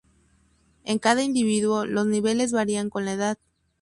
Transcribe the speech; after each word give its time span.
En 0.83 0.97
cada 0.97 1.21
individuo 1.21 1.85
los 1.85 2.07
niveles 2.07 2.51
varían 2.53 2.89
con 2.89 3.05
la 3.05 3.13
edad. 3.13 3.37